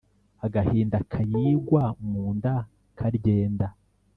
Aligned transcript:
Agahinda 0.45 0.97
kayigwa 1.11 1.83
munda 2.09 2.53
Karyenda, 2.97 3.67